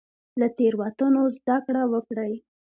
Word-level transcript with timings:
له 0.39 0.47
تیروتنو 0.57 1.21
زده 1.37 1.57
کړه 1.65 1.81
وکړئ 1.93 2.33